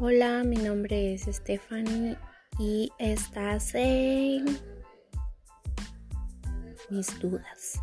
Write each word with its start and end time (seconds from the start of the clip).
Hola, 0.00 0.44
mi 0.44 0.54
nombre 0.58 1.14
es 1.14 1.22
Stephanie 1.22 2.16
y 2.56 2.88
estás 3.00 3.74
en 3.74 4.44
mis 6.88 7.18
dudas. 7.18 7.80